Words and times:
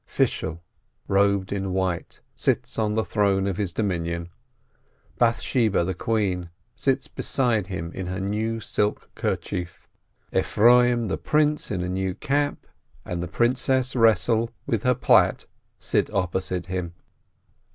Fishel, 0.07 0.63
robed 1.07 1.51
in 1.53 1.73
white, 1.73 2.21
sits 2.35 2.79
on 2.79 2.95
the 2.95 3.05
throne 3.05 3.45
of 3.45 3.57
his 3.57 3.71
dominion, 3.71 4.29
Bath 5.19 5.41
sheba, 5.41 5.83
the 5.83 5.93
queen, 5.93 6.49
sits 6.75 7.07
beside 7.07 7.67
him 7.67 7.91
in 7.93 8.07
her 8.07 8.19
new 8.19 8.59
silk 8.59 9.11
kerchief; 9.13 9.87
Ef 10.33 10.55
roim, 10.55 11.07
the 11.07 11.19
prince, 11.19 11.69
in 11.69 11.83
a 11.83 11.87
new 11.87 12.15
cap, 12.15 12.65
and 13.05 13.21
the 13.21 13.27
princess 13.27 13.93
Resele 13.93 14.49
with 14.65 14.81
her 14.81 14.95
plait, 14.95 15.45
sit 15.77 16.11
opposite 16.11 16.63
them. 16.63 16.95